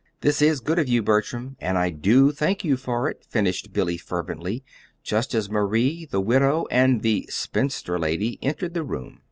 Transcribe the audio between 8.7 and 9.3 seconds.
the room.